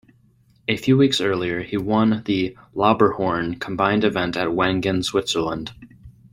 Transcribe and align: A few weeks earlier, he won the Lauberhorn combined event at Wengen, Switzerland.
A 0.67 0.77
few 0.77 0.97
weeks 0.97 1.21
earlier, 1.21 1.61
he 1.61 1.77
won 1.77 2.23
the 2.25 2.57
Lauberhorn 2.75 3.59
combined 3.59 4.03
event 4.03 4.35
at 4.35 4.47
Wengen, 4.47 5.05
Switzerland. 5.05 5.73